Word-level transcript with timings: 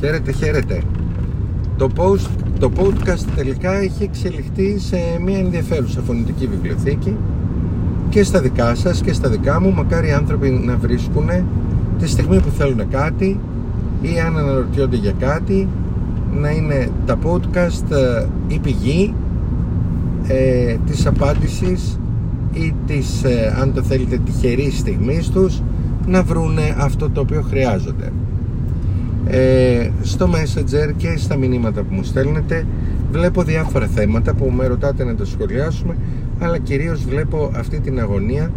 Χαίρετε, 0.00 0.32
χαίρετε. 0.32 0.82
Το, 1.76 1.88
post, 1.96 2.30
το 2.58 2.70
podcast 2.76 3.24
τελικά 3.36 3.74
έχει 3.74 4.02
εξελιχθεί 4.02 4.78
σε 4.78 4.96
μια 5.24 5.38
ενδιαφέρουσα 5.38 6.00
φωνητική 6.00 6.46
βιβλιοθήκη 6.46 7.16
και 8.08 8.22
στα 8.22 8.40
δικά 8.40 8.74
σας 8.74 9.00
και 9.00 9.12
στα 9.12 9.28
δικά 9.28 9.60
μου 9.60 9.72
μακάρι 9.72 10.08
οι 10.08 10.12
άνθρωποι 10.12 10.50
να 10.50 10.76
βρίσκουν 10.76 11.28
τη 11.98 12.08
στιγμή 12.08 12.40
που 12.40 12.50
θέλουν 12.50 12.88
κάτι 12.88 13.40
ή 14.02 14.20
αν 14.26 14.38
αναρωτιόνται 14.38 14.96
για 14.96 15.12
κάτι 15.18 15.68
να 16.40 16.50
είναι 16.50 16.90
τα 17.06 17.18
podcast 17.24 17.90
ε, 17.90 18.26
η 18.48 18.58
πηγή 18.58 19.14
ε, 20.26 20.76
της 20.86 21.06
απάντησης 21.06 21.98
ή 22.52 22.74
της, 22.86 23.24
ε, 23.24 23.56
αν 23.60 23.74
το 23.74 23.82
θέλετε, 23.82 24.18
τυχερής 24.24 24.78
στιγμής 24.78 25.28
τους 25.28 25.62
να 26.06 26.22
βρούνε 26.22 26.76
αυτό 26.78 27.10
το 27.10 27.20
οποίο 27.20 27.42
χρειάζονται. 27.42 28.12
Ε, 29.32 29.90
στο 30.02 30.30
Messenger 30.32 30.92
και 30.96 31.16
στα 31.16 31.36
μηνύματα 31.36 31.82
που 31.82 31.94
μου 31.94 32.02
στέλνετε 32.02 32.66
βλέπω 33.12 33.42
διάφορα 33.42 33.86
θέματα 33.86 34.34
που 34.34 34.50
με 34.50 34.66
ρωτάτε 34.66 35.04
να 35.04 35.14
τα 35.14 35.24
σχολιάσουμε 35.24 35.96
αλλά 36.38 36.58
κυρίως 36.58 37.04
βλέπω 37.04 37.50
αυτή 37.54 37.80
την 37.80 38.00
αγωνία 38.00 38.50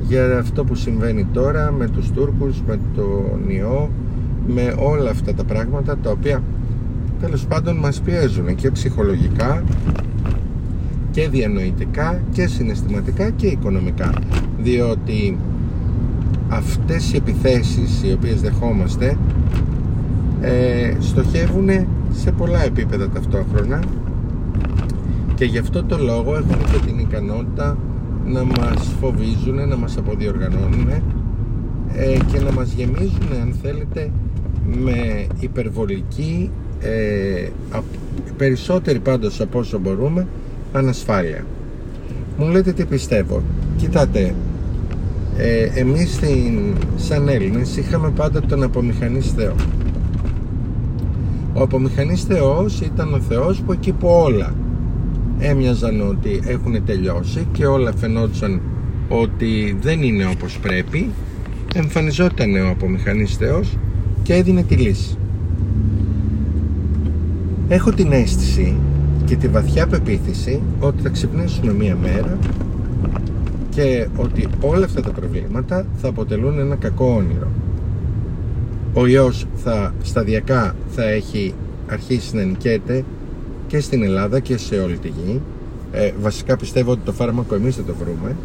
για 0.00 0.38
αυτό 0.38 0.64
που 0.64 0.74
συμβαίνει 0.74 1.26
τώρα 1.32 1.72
με 1.72 1.88
τους 1.88 2.10
Τούρκους, 2.10 2.62
με 2.66 2.78
το 2.94 3.38
ιό, 3.46 3.90
με 4.46 4.74
όλα 4.78 5.10
αυτά 5.10 5.34
τα 5.34 5.44
πράγματα 5.44 5.98
τα 5.98 6.10
οποία 6.10 6.42
τέλος 7.20 7.46
πάντων 7.46 7.76
μας 7.76 8.00
πιέζουν 8.00 8.54
και 8.54 8.70
ψυχολογικά 8.70 9.62
και 11.10 11.28
διανοητικά 11.28 12.20
και 12.32 12.46
συναισθηματικά 12.46 13.30
και 13.30 13.46
οικονομικά. 13.46 14.12
Διότι 14.58 15.38
αυτές 16.48 17.12
οι 17.12 17.16
επιθέσεις 17.16 18.02
οι 18.02 18.12
οποίες 18.12 18.40
δεχόμαστε 18.40 19.16
ε, 20.40 20.92
στοχεύουν 20.98 21.68
σε 22.12 22.32
πολλά 22.32 22.64
επίπεδα 22.64 23.08
ταυτόχρονα 23.08 23.80
και 25.34 25.44
γι' 25.44 25.58
αυτό 25.58 25.84
το 25.84 25.98
λόγο 25.98 26.34
έχουν 26.36 26.58
και 26.72 26.86
την 26.86 26.98
ικανότητα 26.98 27.76
να 28.26 28.44
μας 28.44 28.94
φοβίζουν, 29.00 29.68
να 29.68 29.76
μας 29.76 29.96
αποδιοργανώνουν 29.96 30.88
ε, 31.92 32.16
και 32.32 32.40
να 32.40 32.52
μας 32.52 32.72
γεμίζουν 32.72 33.28
αν 33.42 33.54
θέλετε 33.62 34.10
με 34.84 35.26
υπερβολική 35.40 36.50
ε, 36.80 37.48
περισσότερη 38.36 38.98
πάντως 38.98 39.40
από 39.40 39.58
όσο 39.58 39.78
μπορούμε 39.78 40.26
ανασφάλεια. 40.72 41.44
Μου 42.38 42.48
λέτε 42.48 42.72
τι 42.72 42.84
πιστεύω. 42.84 43.42
Κοιτάτε 43.76 44.34
ε, 45.36 45.68
εμείς 45.74 46.14
στην, 46.14 46.74
σαν 46.96 47.28
Έλληνες 47.28 47.76
είχαμε 47.76 48.10
πάντα 48.10 48.40
τον 48.40 48.62
απομηχανής 48.62 49.32
Θεό 49.32 49.54
ο 51.54 51.62
απομηχανής 51.62 52.22
Θεός 52.22 52.80
ήταν 52.80 53.14
ο 53.14 53.20
Θεός 53.20 53.60
που 53.60 53.72
εκεί 53.72 53.92
που 53.92 54.08
όλα 54.08 54.54
έμοιαζαν 55.38 56.08
ότι 56.08 56.42
έχουν 56.46 56.84
τελειώσει 56.84 57.46
και 57.52 57.66
όλα 57.66 57.92
φαινόντουσαν 57.96 58.60
ότι 59.08 59.76
δεν 59.80 60.02
είναι 60.02 60.26
όπως 60.26 60.58
πρέπει 60.58 61.10
εμφανιζόταν 61.74 62.56
ο 62.56 62.68
απομηχανής 62.68 63.36
Θεός 63.36 63.76
και 64.22 64.34
έδινε 64.34 64.62
τη 64.62 64.74
λύση 64.74 65.16
έχω 67.68 67.90
την 67.90 68.12
αίσθηση 68.12 68.76
και 69.24 69.36
τη 69.36 69.48
βαθιά 69.48 69.86
πεποίθηση 69.86 70.60
ότι 70.80 71.02
θα 71.02 71.08
ξυπνήσουμε 71.08 71.72
μία 71.72 71.96
μέρα 71.96 72.38
και 73.70 74.08
ότι 74.16 74.48
όλα 74.60 74.84
αυτά 74.84 75.00
τα 75.00 75.10
προβλήματα 75.10 75.86
θα 75.96 76.08
αποτελούν 76.08 76.58
ένα 76.58 76.76
κακό 76.76 77.14
όνειρο. 77.16 77.48
Ο 78.96 79.06
ιός 79.06 79.46
θα 79.54 79.94
σταδιακά 80.02 80.74
θα 80.88 81.04
έχει 81.04 81.54
αρχίσει 81.86 82.36
να 82.36 82.42
νικέται 82.42 83.04
και 83.66 83.80
στην 83.80 84.02
Ελλάδα 84.02 84.40
και 84.40 84.56
σε 84.56 84.74
όλη 84.74 84.96
τη 84.96 85.08
γη. 85.08 85.40
Ε, 85.92 86.12
βασικά 86.20 86.56
πιστεύω 86.56 86.90
ότι 86.90 87.00
το 87.04 87.12
φάρμακο 87.12 87.54
εμείς 87.54 87.76
θα 87.76 87.82
το 87.82 87.94
βρούμε 87.94 88.36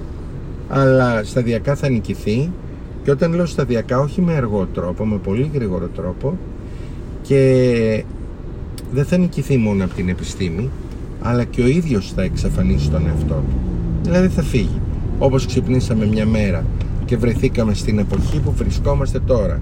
αλλά 0.70 1.24
σταδιακά 1.24 1.76
θα 1.76 1.90
νικηθεί. 1.90 2.52
Και 3.04 3.12
όταν 3.12 3.34
λέω 3.34 3.46
σταδιακά 3.46 4.00
όχι 4.00 4.22
με 4.22 4.34
αργό 4.34 4.68
τρόπο, 4.74 5.06
με 5.06 5.18
πολύ 5.18 5.52
γρήγορο 5.54 5.88
τρόπο. 5.88 6.38
Και 7.22 8.04
δεν 8.92 9.06
θα 9.06 9.18
νικηθεί 9.18 9.58
μόνο 9.58 9.84
από 9.84 9.94
την 9.94 10.10
επιστήμη 10.10 10.70
αλλά 11.22 11.44
και 11.44 11.62
ο 11.62 11.68
ίδιος 11.68 12.12
θα 12.16 12.22
εξαφανίσει 12.24 12.90
τον 12.90 13.08
εαυτό 13.08 13.34
του. 13.34 13.60
Δηλαδή 14.04 14.28
θα 14.28 14.42
φύγει. 14.42 14.82
Όπως 15.20 15.46
ξυπνήσαμε 15.46 16.06
μια 16.06 16.26
μέρα 16.26 16.66
και 17.06 17.18
βρεθήκαμε 17.18 17.74
στην 17.74 18.00
εποχή 18.00 18.40
που 18.40 18.52
βρισκόμαστε 18.52 19.20
τώρα 19.20 19.62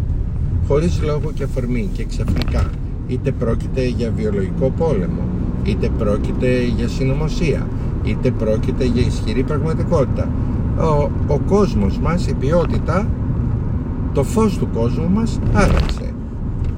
χωρίς 0.68 1.02
λόγο 1.04 1.32
και 1.34 1.44
αφορμή 1.44 1.90
και 1.94 2.06
ξαφνικά 2.06 2.70
είτε 3.08 3.32
πρόκειται 3.32 3.88
για 3.88 4.12
βιολογικό 4.16 4.72
πόλεμο 4.78 5.22
είτε 5.64 5.90
πρόκειται 5.98 6.64
για 6.78 6.88
συνωμοσία 6.88 7.68
είτε 8.04 8.32
πρόκειται 8.32 8.86
για 8.86 9.06
ισχυρή 9.06 9.44
πραγματικότητα 9.44 10.30
ο, 10.80 11.10
ο 11.28 11.40
κόσμος 11.40 12.00
μας, 12.00 12.28
η 12.28 12.34
ποιότητα 12.34 13.08
το 14.14 14.24
φως 14.24 14.58
του 14.58 14.68
κόσμου 14.74 15.10
μας 15.10 15.40
άλλαξε. 15.54 16.14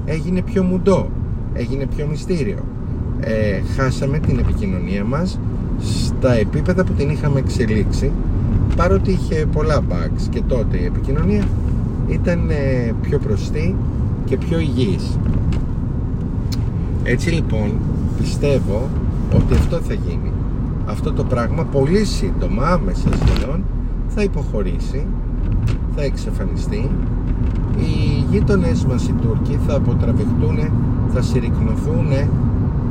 Έγινε 0.04 0.42
πιο 0.42 0.62
μουντό 0.62 1.08
έγινε 1.52 1.86
πιο 1.96 2.06
μυστήριο. 2.06 2.58
Ε, 3.20 3.60
χάσαμε 3.76 4.18
την 4.18 4.38
επικοινωνία 4.38 5.04
μας 5.04 5.38
στα 5.78 6.32
επίπεδα 6.32 6.84
που 6.84 6.92
την 6.92 7.10
είχαμε 7.10 7.38
εξελίξει 7.38 8.12
παρότι 8.76 9.10
είχε 9.10 9.46
πολλά 9.52 9.80
bugs 9.88 10.28
και 10.30 10.42
τότε 10.48 10.76
η 10.76 10.84
επικοινωνία 10.84 11.44
ήταν 12.10 12.50
ε, 12.50 12.94
πιο 13.00 13.18
prostή 13.18 13.76
και 14.24 14.36
πιο 14.36 14.58
υγιής. 14.58 15.18
Έτσι 17.02 17.30
λοιπόν 17.30 17.72
πιστεύω 18.18 18.88
ότι 19.34 19.54
αυτό 19.54 19.76
θα 19.76 19.94
γίνει. 19.94 20.32
Αυτό 20.86 21.12
το 21.12 21.24
πράγμα 21.24 21.64
πολύ 21.64 22.04
σύντομα 22.04 22.66
άμεσα 22.66 23.08
σχεδόν 23.24 23.64
θα 24.08 24.22
υποχωρήσει 24.22 25.06
θα 25.96 26.02
εξαφανιστεί. 26.02 26.90
Οι 27.76 28.24
γείτονές 28.30 28.84
μας 28.84 29.08
οι 29.08 29.14
Τούρκοι 29.22 29.58
θα 29.66 29.74
αποτραβηχτούν 29.74 30.58
θα 31.12 31.22
συρρυκνωθούν 31.22 32.10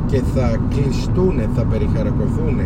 και 0.06 0.22
θα 0.34 0.58
κλειστούν, 0.70 1.40
θα 1.54 1.62
περιχαρακωθούν 1.62 2.58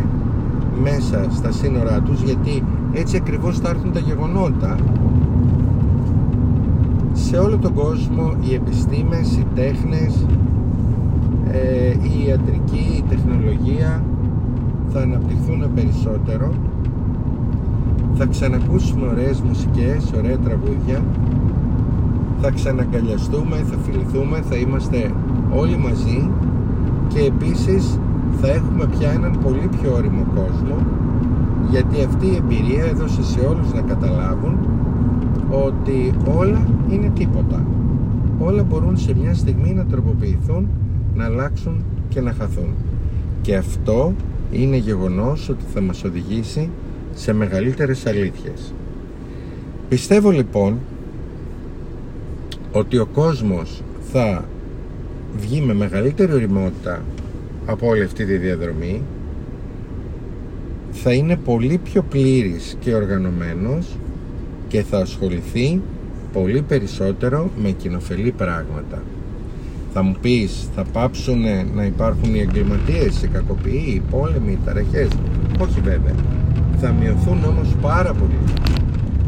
μέσα 0.82 1.26
στα 1.30 1.52
σύνορά 1.52 2.00
τους 2.00 2.22
γιατί 2.22 2.62
έτσι 2.92 3.16
ακριβώς 3.16 3.58
θα 3.58 3.68
έρθουν 3.68 3.92
τα 3.92 3.98
γεγονότα 3.98 4.76
σε 7.28 7.36
όλο 7.36 7.58
τον 7.58 7.74
κόσμο 7.74 8.34
οι 8.40 8.54
επιστήμες, 8.54 9.36
οι 9.36 9.46
τέχνες 9.54 10.26
ε, 11.50 11.88
η 11.88 12.26
ιατρική, 12.26 12.86
η 12.96 13.04
τεχνολογία 13.08 14.04
θα 14.92 15.00
αναπτυχθούν 15.00 15.74
περισσότερο. 15.74 16.52
Θα 18.14 18.26
ξανακούσουμε 18.26 19.06
ωραίες 19.06 19.40
μουσικές, 19.40 20.12
ωραία 20.16 20.38
τραγούδια. 20.38 21.04
Θα 22.40 22.50
ξαναγκαλιαστούμε, 22.50 23.56
θα 23.56 23.76
φιληθούμε, 23.82 24.40
θα 24.48 24.56
είμαστε 24.56 25.12
όλοι 25.54 25.76
μαζί. 25.76 26.30
Και 27.08 27.20
επίσης 27.20 27.98
θα 28.40 28.48
έχουμε 28.48 28.86
πια 28.86 29.10
έναν 29.10 29.38
πολύ 29.42 29.68
πιο 29.80 29.92
όριμο 29.94 30.24
κόσμο 30.34 30.76
γιατί 31.70 32.04
αυτή 32.04 32.26
η 32.26 32.36
εμπειρία 32.36 32.84
έδωσε 32.84 33.22
σε 33.22 33.40
όλους 33.40 33.72
να 33.72 33.80
καταλάβουν 33.80 34.58
ότι 35.62 36.14
όλα 36.36 36.66
είναι 36.90 37.10
τίποτα. 37.14 37.66
Όλα 38.38 38.62
μπορούν 38.62 38.96
σε 38.96 39.14
μια 39.14 39.34
στιγμή 39.34 39.72
να 39.74 39.84
τροποποιηθούν 39.84 40.68
να 41.14 41.24
αλλάξουν 41.24 41.84
και 42.08 42.20
να 42.20 42.32
χαθούν. 42.32 42.74
Και 43.42 43.56
αυτό 43.56 44.12
είναι 44.52 44.76
γεγονός 44.76 45.48
ότι 45.48 45.64
θα 45.74 45.80
μας 45.80 46.04
οδηγήσει 46.04 46.70
σε 47.14 47.32
μεγαλύτερες 47.32 48.06
αλήθειες. 48.06 48.74
Πιστεύω 49.88 50.30
λοιπόν 50.30 50.78
ότι 52.72 52.98
ο 52.98 53.06
κόσμος 53.06 53.82
θα 54.12 54.44
βγει 55.36 55.60
με 55.60 55.74
μεγαλύτερη 55.74 56.32
οριμότητα 56.32 57.02
από 57.66 57.86
όλη 57.86 58.02
αυτή 58.02 58.24
τη 58.24 58.36
διαδρομή 58.36 59.02
θα 60.90 61.12
είναι 61.12 61.36
πολύ 61.36 61.80
πιο 61.84 62.02
πλήρης 62.02 62.76
και 62.80 62.94
οργανωμένος 62.94 63.96
και 64.74 64.82
θα 64.82 64.98
ασχοληθεί 64.98 65.80
πολύ 66.32 66.62
περισσότερο 66.62 67.50
με 67.62 67.70
κοινοφελή 67.70 68.30
πράγματα. 68.30 69.02
Θα 69.92 70.02
μου 70.02 70.14
πεις, 70.20 70.68
θα 70.74 70.84
πάψουν 70.92 71.40
να 71.74 71.84
υπάρχουν 71.84 72.34
οι 72.34 72.40
εγκληματίες, 72.40 73.22
οι 73.22 73.28
κακοποιοί, 73.28 73.84
οι 73.86 74.02
πόλεμοι, 74.10 74.52
οι 74.52 74.58
ταραχές; 74.64 75.08
Όχι 75.60 75.80
βέβαια. 75.80 76.14
Θα 76.80 76.92
μειωθούν 76.92 77.44
όμως 77.44 77.74
πάρα 77.80 78.12
πολύ. 78.12 78.38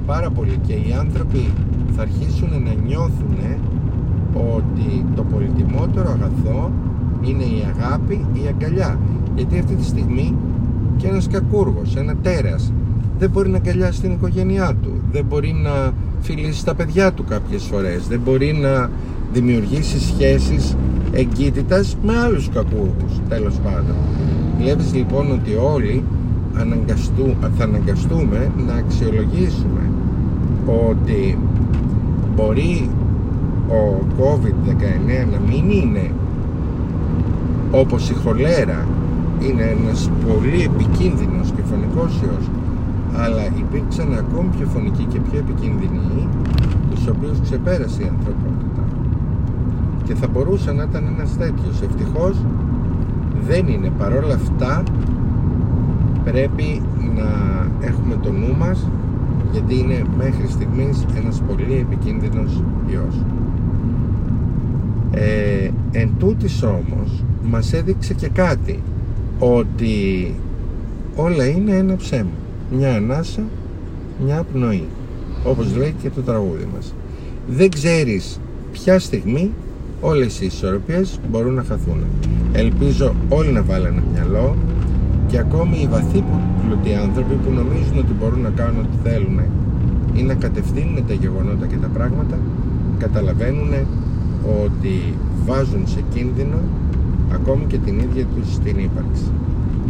Πάρα 0.07 0.31
πολύ 0.31 0.61
και 0.67 0.73
οι 0.73 0.95
άνθρωποι 0.99 1.51
θα 1.97 2.03
αρχίσουν 2.03 2.49
να 2.51 2.73
νιώθουν 2.87 3.39
ότι 4.57 5.05
το 5.17 5.23
πολυτιμότερο 5.23 6.11
αγαθό 6.11 6.73
είναι 7.23 7.45
η 7.45 7.65
αγάπη, 7.75 8.25
η 8.33 8.47
αγκαλιά. 8.49 8.99
Γιατί 9.35 9.59
αυτή 9.59 9.75
τη 9.75 9.85
στιγμή 9.85 10.37
και 10.97 11.07
ένας 11.09 11.27
κακούργος, 11.27 11.97
ένα 11.97 12.17
τέρας, 12.17 12.73
δεν 13.19 13.31
μπορεί 13.31 13.49
να 13.49 13.57
αγκαλιάσει 13.57 14.01
την 14.01 14.13
οικογένειά 14.13 14.75
του, 14.83 15.01
δεν 15.13 15.25
μπορεί 15.25 15.57
να 15.63 15.93
φιλήσει 16.21 16.65
τα 16.65 16.75
παιδιά 16.75 17.13
του 17.13 17.25
κάποιες 17.25 17.63
φορές, 17.63 18.07
δεν 18.09 18.21
μπορεί 18.25 18.53
να 18.53 18.91
δημιουργήσει 19.33 20.01
σχέσεις 20.01 20.77
εγκύτητας 21.13 21.97
με 22.03 22.19
άλλους 22.19 22.49
κακούχους 22.55 23.21
τέλος 23.29 23.55
πάντων. 23.65 23.97
Βλέπεις 24.59 24.95
λοιπόν 24.95 25.33
ότι 25.33 25.55
όλοι 25.75 26.05
αναγκαστού, 26.59 27.35
θα 27.57 27.65
αναγκαστούμε 27.65 28.53
να 28.67 28.75
αξιολογήσουμε 28.75 29.91
ότι 30.91 31.39
μπορεί 32.35 32.91
ο 33.69 34.07
COVID-19 34.19 35.27
να 35.33 35.39
μην 35.49 35.71
είναι 35.71 36.11
όπως 37.71 38.11
η 38.11 38.15
χολέρα 38.15 38.87
είναι 39.41 39.77
ένας 39.81 40.11
πολύ 40.27 40.63
επικίνδυνος 40.63 41.53
και 41.57 41.63
φωνικός 41.71 42.21
ιός 42.25 42.47
αλλά 43.15 43.45
υπήρξαν 43.59 44.15
ακόμη 44.15 44.49
πιο 44.57 44.67
φωνικοί 44.67 45.05
και 45.05 45.21
πιο 45.21 45.39
επικίνδυνοι 45.39 46.29
τους 46.91 47.07
οποίους 47.07 47.41
ξεπέρασε 47.41 48.03
η 48.03 48.11
ανθρωπότητα. 48.15 48.83
Και 50.05 50.15
θα 50.15 50.29
μπορούσε 50.29 50.73
να 50.73 50.83
ήταν 50.83 51.05
ένας 51.15 51.37
τέτοιος. 51.37 51.83
Ευτυχώς 51.83 52.37
δεν 53.49 53.69
είναι. 53.69 53.91
Παρόλα 53.99 54.35
αυτά 54.35 54.83
πρέπει 56.25 56.83
να 57.17 57.29
έχουμε 57.81 58.17
το 58.23 58.33
νου 58.33 58.57
μας 58.59 58.87
γιατί 59.53 59.79
είναι 59.79 60.05
μέχρι 60.17 60.47
στιγμής 60.49 61.07
ένας 61.17 61.43
πολύ 61.49 61.75
επικίνδυνος 61.75 62.63
ιός. 62.93 63.25
Ε, 65.11 65.71
εν 65.93 66.11
τούτης 66.19 66.63
όμως 66.63 67.25
μας 67.43 67.73
έδειξε 67.73 68.15
και 68.15 68.29
κάτι 68.29 68.83
ότι 69.39 70.35
όλα 71.17 71.47
είναι 71.47 71.73
ένα 71.73 71.97
ψέμα 71.97 72.31
μια 72.71 72.95
ανάσα 72.95 73.43
μια 74.25 74.45
πνοή 74.53 74.85
όπως 75.45 75.77
λέει 75.77 75.95
και 76.03 76.11
το 76.11 76.21
τραγούδι 76.21 76.69
μας. 76.75 76.95
Δεν 77.49 77.71
ξέρεις 77.71 78.41
ποια 78.73 78.99
στιγμή 78.99 79.51
όλες 80.01 80.41
οι 80.41 80.47
ισορροπίες 80.47 81.21
μπορούν 81.31 81.55
να 81.55 81.63
χαθούν. 81.63 81.99
Ελπίζω 82.53 83.15
όλοι 83.29 83.51
να 83.51 83.63
βάλουν 83.63 84.03
μυαλό 84.13 84.57
και 85.27 85.39
ακόμη 85.39 85.79
οι 85.83 85.87
βαθύ 85.87 86.25
πλουτοί 86.67 86.95
άνθρωποι 86.95 87.35
που 87.35 87.51
νομίζουν 87.51 87.99
ότι 87.99 88.13
μπορούν 88.21 88.41
να 88.41 88.51
κάνουν 88.51 88.81
ό,τι 88.81 89.09
θέλουν 89.09 89.41
ή 90.15 90.23
να 90.23 90.35
κατευθύνουν 90.35 91.07
τα 91.07 91.15
γεγονότα 91.15 91.67
και 91.67 91.77
τα 91.77 91.87
πράγματα 91.87 92.39
καταλαβαίνουν 92.99 93.73
ότι 94.65 95.15
βάζουν 95.47 95.87
σε 95.87 96.05
κίνδυνο 96.15 96.59
ακόμη 97.33 97.65
και 97.65 97.79
την 97.79 97.99
ίδια 97.99 98.25
τους 98.25 98.59
την 98.59 98.79
ύπαρξη 98.79 99.31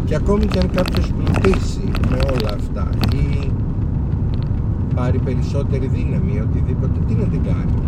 και 0.05 0.15
ακόμη 0.15 0.47
και 0.47 0.59
αν 0.59 0.71
κάποιος 0.71 1.13
πλουτίσει 1.13 1.91
με 2.11 2.19
όλα 2.33 2.55
αυτά 2.55 2.89
ή 3.15 3.51
πάρει 4.95 5.19
περισσότερη 5.19 5.87
δύναμη 5.87 6.33
ή 6.35 6.41
οτιδήποτε 6.41 6.99
τι 7.07 7.15
να 7.15 7.25
την 7.25 7.43
κάνει. 7.43 7.79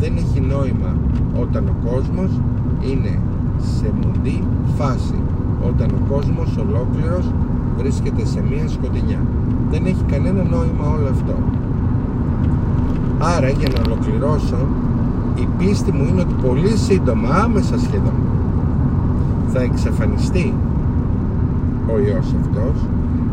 Δεν 0.00 0.16
έχει 0.16 0.40
νόημα 0.40 0.96
όταν 1.40 1.68
ο 1.68 1.88
κόσμος 1.90 2.30
είναι 2.90 3.18
σε 3.58 3.92
μουντή 4.00 4.42
φάση. 4.78 5.18
Όταν 5.68 5.88
ο 5.90 6.12
κόσμος 6.12 6.56
ολόκληρος 6.56 7.32
βρίσκεται 7.76 8.26
σε 8.26 8.42
μία 8.50 8.68
σκοτεινιά. 8.68 9.20
Δεν 9.70 9.86
έχει 9.86 10.02
κανένα 10.10 10.42
νόημα 10.42 10.84
όλο 10.96 11.08
αυτό. 11.10 11.34
Άρα 13.18 13.48
για 13.48 13.68
να 13.68 13.80
ολοκληρώσω 13.86 14.66
η 15.34 15.48
πίστη 15.58 15.92
μου 15.92 16.06
είναι 16.08 16.20
ότι 16.20 16.34
πολύ 16.46 16.76
σύντομα 16.76 17.28
άμεσα 17.28 17.78
σχεδόν 17.78 18.18
θα 19.52 19.60
εξαφανιστεί 19.62 20.54
ο 21.92 21.98
ιός 21.98 22.34
αυτός 22.40 22.76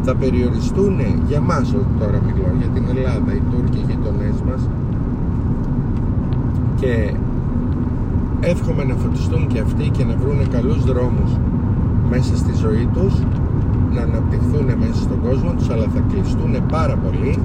θα 0.01 0.15
περιοριστούν 0.15 0.99
για 1.27 1.39
μας 1.39 1.75
τώρα 1.99 2.21
μιλώ 2.25 2.49
για 2.59 2.67
την 2.67 2.83
Ελλάδα 2.89 3.33
οι 3.33 3.41
Τούρκοι 3.51 3.83
γειτονές 3.87 4.35
μας. 4.47 4.69
Και 6.75 7.13
εύχομαι 8.39 8.83
να 8.83 8.95
φωτιστούν 8.95 9.47
και 9.47 9.59
αυτοί 9.59 9.89
και 9.89 10.03
να 10.03 10.15
βρουν 10.15 10.49
καλούς 10.49 10.83
δρόμους 10.83 11.31
μέσα 12.09 12.37
στη 12.37 12.53
ζωή 12.55 12.89
τους 12.93 13.13
να 13.93 14.01
αναπτυχθούν 14.01 14.65
μέσα 14.79 15.01
στον 15.01 15.21
κόσμο 15.21 15.51
τους 15.57 15.69
αλλά 15.69 15.87
θα 15.93 16.01
κλειστούν 16.11 16.53
πάρα 16.71 16.95
πολύ 16.95 17.37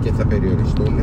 και 0.00 0.10
θα 0.12 0.24
περιοριστούν. 0.26 0.94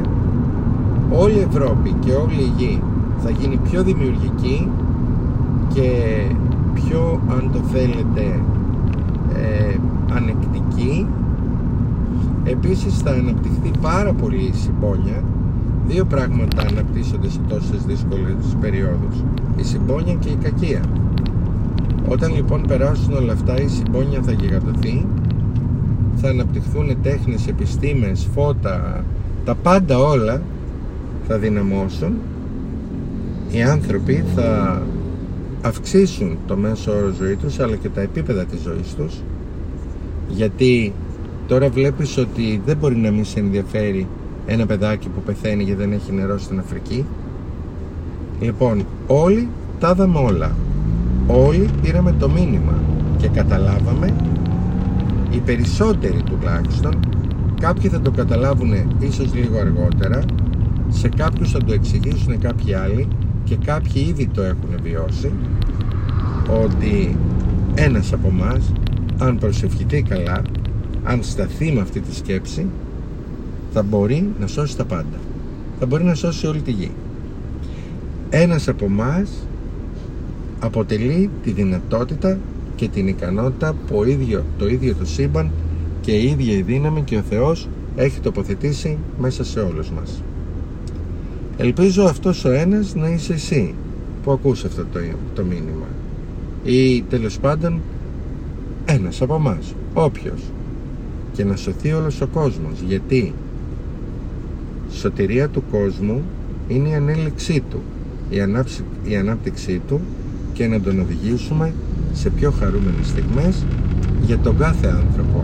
Όλη 1.11 1.33
η 1.33 1.47
Ευρώπη 1.49 1.95
και 1.99 2.11
όλη 2.11 2.41
η 2.41 2.51
γη 2.57 2.81
θα 3.23 3.29
γίνει 3.29 3.59
πιο 3.69 3.83
δημιουργική 3.83 4.69
και 5.73 5.89
πιο 6.73 7.19
αν 7.29 7.49
το 7.53 7.59
θέλετε 7.59 8.39
ε, 9.35 9.75
ανεκτική. 10.15 11.07
Επίσης 12.43 12.97
θα 12.97 13.11
αναπτυχθεί 13.11 13.71
πάρα 13.81 14.13
πολύ 14.13 14.43
η 14.43 14.53
συμπόνια. 14.53 15.23
Δύο 15.87 16.05
πράγματα 16.05 16.61
αναπτύσσονται 16.61 17.29
σε 17.29 17.39
τόσες 17.47 17.85
δύσκολες 17.85 18.57
περιόδους. 18.61 19.23
Η 19.55 19.63
συμπόνια 19.63 20.13
και 20.13 20.29
η 20.29 20.37
κακία. 20.43 20.81
Όταν 22.07 22.35
λοιπόν 22.35 22.61
περάσουν 22.67 23.13
όλα 23.13 23.33
αυτά 23.33 23.61
η 23.61 23.67
συμπόνια 23.67 24.21
θα 24.21 24.31
γιγαντωθεί. 24.31 25.05
Θα 26.15 26.29
αναπτυχθούν 26.29 27.01
τέχνες, 27.01 27.47
επιστήμες, 27.47 28.27
φώτα. 28.33 29.03
Τα 29.45 29.55
πάντα 29.55 29.97
όλα 29.97 30.41
θα 31.27 31.37
δυναμώσουν. 31.37 32.13
Οι 33.51 33.61
άνθρωποι 33.61 34.23
θα 34.35 34.81
αυξήσουν 35.65 36.37
το 36.47 36.55
μέσο 36.55 36.91
όρος 36.91 37.15
ζωή 37.15 37.35
τους 37.35 37.59
αλλά 37.59 37.75
και 37.75 37.89
τα 37.89 38.01
επίπεδα 38.01 38.45
της 38.45 38.61
ζωής 38.61 38.93
τους. 38.95 39.21
Γιατί 40.29 40.93
τώρα 41.47 41.69
βλέπεις 41.69 42.17
ότι 42.17 42.61
δεν 42.65 42.77
μπορεί 42.77 42.95
να 42.95 43.11
μην 43.11 43.25
σε 43.25 43.39
ενδιαφέρει 43.39 44.07
ένα 44.45 44.65
παιδάκι 44.65 45.07
που 45.09 45.21
πεθαίνει 45.21 45.63
γιατί 45.63 45.79
δεν 45.79 45.91
έχει 45.91 46.11
νερό 46.11 46.37
στην 46.37 46.59
Αφρική. 46.59 47.05
Λοιπόν 48.39 48.85
όλοι 49.07 49.47
τα 49.79 49.89
είδαμε 49.89 50.19
όλα. 50.19 50.55
Όλοι 51.27 51.69
πήραμε 51.81 52.15
το 52.19 52.29
μήνυμα 52.29 52.73
και 53.17 53.27
καταλάβαμε 53.27 54.13
οι 55.31 55.37
περισσότεροι 55.37 56.23
τουλάχιστον 56.23 56.99
κάποιοι 57.59 57.89
θα 57.89 58.01
το 58.01 58.11
καταλάβουν 58.11 58.73
ίσως 58.99 59.33
λίγο 59.33 59.59
αργότερα 59.59 60.23
σε 60.89 61.09
κάποιους 61.09 61.51
θα 61.51 61.59
το 61.59 61.73
εξηγήσουν 61.73 62.39
κάποιοι 62.39 62.73
άλλοι 62.73 63.07
και 63.43 63.55
κάποιοι 63.55 64.05
ήδη 64.07 64.27
το 64.27 64.41
έχουν 64.41 64.69
βιώσει 64.83 65.31
ότι 66.63 67.17
ένας 67.75 68.13
από 68.13 68.27
εμά, 68.27 68.61
αν 69.17 69.37
προσευχηθεί 69.37 70.01
καλά 70.01 70.41
αν 71.03 71.23
σταθεί 71.23 71.71
με 71.71 71.81
αυτή 71.81 71.99
τη 71.99 72.15
σκέψη 72.15 72.65
θα 73.73 73.83
μπορεί 73.83 74.29
να 74.39 74.47
σώσει 74.47 74.77
τα 74.77 74.85
πάντα 74.85 75.17
θα 75.79 75.85
μπορεί 75.85 76.03
να 76.03 76.13
σώσει 76.13 76.47
όλη 76.47 76.61
τη 76.61 76.71
γη 76.71 76.91
ένας 78.29 78.67
από 78.67 78.85
εμά 78.85 79.25
αποτελεί 80.59 81.29
τη 81.43 81.51
δυνατότητα 81.51 82.39
και 82.75 82.87
την 82.87 83.07
ικανότητα 83.07 83.75
που 83.87 84.03
ίδιο, 84.03 84.43
το 84.57 84.67
ίδιο 84.67 84.95
το 84.95 85.05
σύμπαν 85.05 85.51
και 86.01 86.11
η 86.11 86.23
ίδια 86.23 86.53
η 86.53 86.61
δύναμη 86.61 87.01
και 87.01 87.17
ο 87.17 87.21
Θεός 87.21 87.67
έχει 87.95 88.19
τοποθετήσει 88.19 88.97
μέσα 89.19 89.43
σε 89.43 89.59
όλους 89.59 89.89
μας. 89.89 90.23
Ελπίζω 91.57 92.03
αυτός 92.03 92.45
ο 92.45 92.51
ένας 92.51 92.95
να 92.95 93.07
είσαι 93.09 93.33
εσύ 93.33 93.73
που 94.23 94.31
ακούς 94.31 94.65
αυτό 94.65 94.85
το, 94.93 94.99
το 95.35 95.43
μήνυμα. 95.43 95.87
Ή 96.63 97.01
τέλος 97.01 97.39
πάντων 97.39 97.81
ένας 98.85 99.21
από 99.21 99.35
εμάς, 99.35 99.75
όποιος. 99.93 100.41
Και 101.33 101.43
να 101.43 101.55
σωθεί 101.55 101.93
όλος 101.93 102.21
ο 102.21 102.27
κόσμος. 102.27 102.81
Γιατί 102.87 103.33
η 104.89 104.95
σωτηρία 104.95 105.49
του 105.49 105.63
κόσμου 105.71 106.21
είναι 106.67 106.89
η 106.89 106.93
ανέλυξή 106.93 107.63
του 107.69 107.81
η, 108.33 108.41
ανάψη, 108.41 108.83
η 109.03 109.15
ανάπτυξή 109.15 109.81
του 109.87 110.01
και 110.53 110.67
να 110.67 110.81
τον 110.81 110.99
οδηγήσουμε 110.99 111.73
σε 112.13 112.29
πιο 112.29 112.51
χαρούμενες 112.51 113.07
στιγμές 113.07 113.65
για 114.25 114.37
τον 114.37 114.57
κάθε 114.57 114.87
άνθρωπο. 114.87 115.43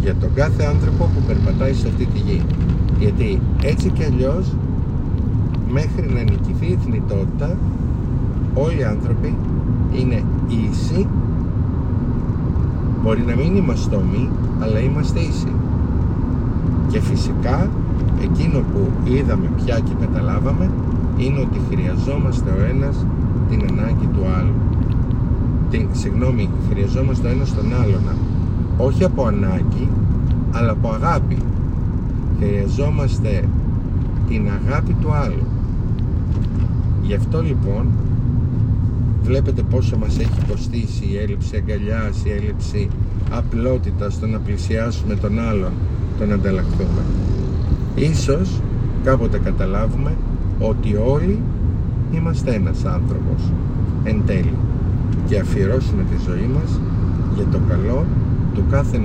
Για 0.00 0.14
τον 0.14 0.34
κάθε 0.34 0.64
άνθρωπο 0.64 1.04
που 1.14 1.22
περπατάει 1.26 1.74
σε 1.74 1.88
αυτή 1.88 2.06
τη 2.06 2.18
γη. 2.18 2.42
Γιατί 2.98 3.40
έτσι 3.62 3.90
και 3.90 4.04
αλλιώς 4.04 4.56
μέχρι 5.70 6.12
να 6.14 6.22
νικηθεί 6.22 6.66
η 6.66 6.78
θνητότητα 6.84 7.56
όλοι 8.54 8.78
οι 8.78 8.84
άνθρωποι 8.84 9.36
είναι 9.92 10.22
ίσοι. 10.48 11.06
Μπορεί 13.02 13.24
να 13.26 13.34
μην 13.34 13.56
είμαστε 13.56 13.96
όμοι 13.96 14.30
αλλά 14.60 14.78
είμαστε 14.78 15.20
ίσοι. 15.20 15.52
Και 16.88 17.00
φυσικά 17.00 17.68
εκείνο 18.22 18.58
που 18.58 18.90
είδαμε 19.04 19.50
πια 19.56 19.78
και 19.78 19.92
καταλάβαμε 20.00 20.70
είναι 21.16 21.40
ότι 21.40 21.60
χρειαζόμαστε 21.70 22.50
ο 22.50 22.64
ένας 22.74 23.06
την 23.50 23.62
ανάγκη 23.70 24.06
του 24.12 24.26
άλλου. 24.38 24.54
Την, 25.70 25.88
συγγνώμη, 25.92 26.50
χρειαζόμαστε 26.70 27.28
ο 27.28 27.30
ένας 27.30 27.54
τον 27.54 27.72
άλλον. 27.82 28.02
Όχι 28.78 29.04
από 29.04 29.24
ανάγκη 29.24 29.88
αλλά 30.52 30.70
από 30.70 30.88
αγάπη. 30.88 31.36
Χρειαζόμαστε 32.38 33.48
την 34.28 34.48
αγάπη 34.48 34.92
του 35.00 35.12
άλλου 35.12 35.57
γι' 37.02 37.14
αυτό 37.14 37.42
λοιπόν 37.42 37.86
βλέπετε 39.22 39.62
πόσο 39.62 39.96
μας 39.98 40.18
έχει 40.18 40.40
κοστίσει 40.48 41.04
η 41.10 41.18
έλλειψη 41.18 41.56
αγκαλιάς, 41.56 42.24
η 42.24 42.30
έλλειψη 42.30 42.88
απλότητας 43.30 44.14
στο 44.14 44.26
να 44.26 44.38
πλησιάσουμε 44.38 45.14
τον 45.14 45.38
άλλον, 45.38 45.72
τον 46.18 46.32
ανταλλαχθούμε. 46.32 47.02
Ίσως 47.94 48.60
κάποτε 49.04 49.38
καταλάβουμε 49.38 50.16
ότι 50.58 50.96
όλοι 50.96 51.40
είμαστε 52.12 52.54
ένας 52.54 52.84
άνθρωπος 52.84 53.52
εν 54.04 54.22
τέλει 54.26 54.54
και 55.26 55.38
αφιερώσουμε 55.38 56.02
τη 56.02 56.22
ζωή 56.30 56.50
μας 56.54 56.80
για 57.34 57.44
το 57.52 57.58
καλό 57.68 58.06
του 58.54 58.64
κάθε 58.70 59.00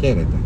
Χαίρετε. 0.00 0.41